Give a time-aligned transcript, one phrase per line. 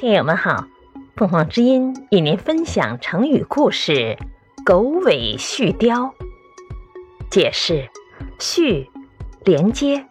[0.00, 0.64] 听友们好，
[1.14, 4.16] 凤凰之音与您分享成语故事
[4.64, 6.10] “狗尾续貂”。
[7.30, 7.86] 解释：
[8.38, 8.90] 续，
[9.44, 10.06] 连接。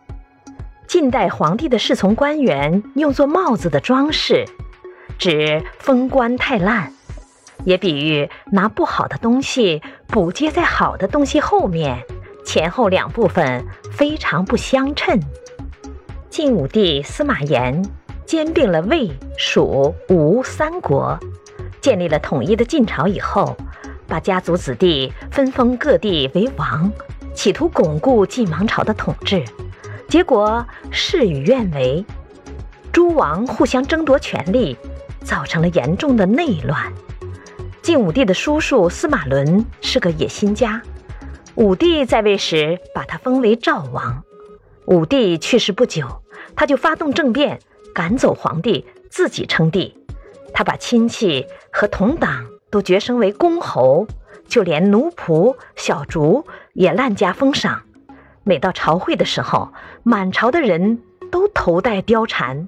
[0.88, 4.46] 晋代皇帝的侍从官员用作帽子的装饰，
[5.18, 6.94] 指封官太烂，
[7.66, 12.06] 也比喻拿不好的东西补接在好的东西后面，
[12.46, 15.20] 前后两部分非常不相称。
[16.30, 17.84] 晋武帝司马炎
[18.30, 21.18] 兼并了魏、蜀、吴三国，
[21.82, 23.58] 建立了统一的晋朝以后，
[24.08, 26.92] 把家族子弟分封各地为王，
[27.34, 29.44] 企图巩固晋王朝的统治。
[30.08, 32.06] 结果事与愿违，
[32.92, 34.78] 诸王互相争夺权力，
[35.24, 36.94] 造成了严重的内乱。
[37.82, 40.80] 晋武帝的叔叔司马伦是个野心家，
[41.56, 44.24] 武帝在位时把他封为赵王。
[44.86, 46.22] 武帝去世不久。
[46.56, 47.60] 他就发动政变，
[47.94, 49.96] 赶走皇帝，自己称帝。
[50.54, 54.08] 他把亲戚和同党都擢升为公侯，
[54.48, 57.84] 就连奴仆、小卒也滥加封赏。
[58.44, 59.72] 每到朝会的时候，
[60.04, 62.68] 满朝的人都头戴貂蝉，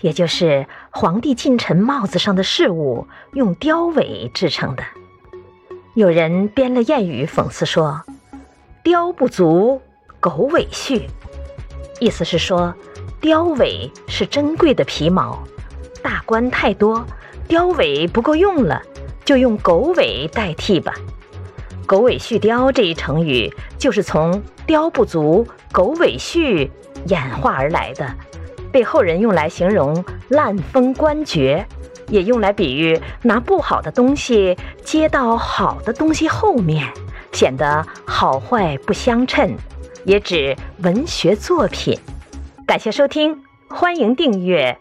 [0.00, 4.82] 也就是皇帝近臣帽子上的饰物用貂尾制成的。
[5.94, 8.02] 有人编了谚语讽刺说
[8.82, 9.80] ：“貂不足，
[10.20, 11.08] 狗尾续。”
[11.98, 12.74] 意思是说。
[13.20, 15.42] 貂尾是珍贵的皮毛，
[16.00, 17.04] 大官太多，
[17.48, 18.80] 貂尾不够用了，
[19.24, 20.94] 就用狗尾代替吧。
[21.84, 26.70] 狗尾续貂这一成语就是从貂不足，狗尾续
[27.06, 28.08] 演化而来的，
[28.70, 31.66] 被后人用来形容滥封官爵，
[32.06, 36.86] 也用来比喻拿不好的东西接到好的东西后面，
[37.32, 39.56] 显得好坏不相称，
[40.08, 41.94] 也指文学作品。
[42.66, 44.74] 感谢收听，欢迎订阅。